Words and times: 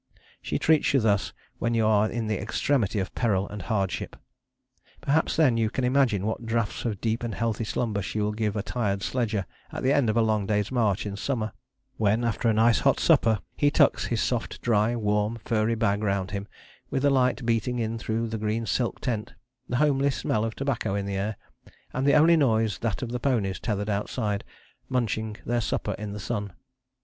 She 0.41 0.57
treats 0.57 0.95
you 0.95 0.99
thus 0.99 1.31
when 1.59 1.75
you 1.75 1.85
are 1.85 2.09
in 2.09 2.25
the 2.25 2.41
extremity 2.41 2.97
of 2.97 3.13
peril 3.13 3.47
and 3.47 3.61
hardship; 3.61 4.15
perhaps 4.99 5.35
then 5.35 5.57
you 5.57 5.69
can 5.69 5.83
imagine 5.83 6.25
what 6.25 6.43
draughts 6.43 6.85
of 6.85 6.99
deep 6.99 7.21
and 7.21 7.35
healthy 7.35 7.63
slumber 7.65 8.01
she 8.01 8.19
will 8.19 8.31
give 8.31 8.55
a 8.55 8.63
tired 8.63 9.03
sledger 9.03 9.45
at 9.71 9.83
the 9.83 9.93
end 9.93 10.09
of 10.09 10.17
a 10.17 10.23
long 10.23 10.47
day's 10.47 10.71
march 10.71 11.05
in 11.05 11.15
summer, 11.15 11.51
when 11.97 12.23
after 12.23 12.49
a 12.49 12.53
nice 12.53 12.79
hot 12.79 12.99
supper 12.99 13.41
he 13.55 13.69
tucks 13.69 14.05
his 14.07 14.19
soft 14.19 14.59
dry 14.63 14.95
warm 14.95 15.37
furry 15.45 15.75
bag 15.75 16.01
round 16.03 16.31
him 16.31 16.47
with 16.89 17.03
the 17.03 17.11
light 17.11 17.45
beating 17.45 17.77
in 17.77 17.99
through 17.99 18.27
the 18.27 18.39
green 18.39 18.65
silk 18.65 18.99
tent, 19.01 19.35
the 19.69 19.77
homely 19.77 20.09
smell 20.09 20.43
of 20.43 20.55
tobacco 20.55 20.95
in 20.95 21.05
the 21.05 21.15
air, 21.15 21.35
and 21.93 22.07
the 22.07 22.15
only 22.15 22.35
noise 22.35 22.79
that 22.79 23.03
of 23.03 23.11
the 23.11 23.19
ponies 23.19 23.59
tethered 23.59 23.87
outside, 23.87 24.43
munching 24.89 25.37
their 25.45 25.61
supper 25.61 25.93
in 25.99 26.11
the 26.11 26.19
sun. 26.19 26.53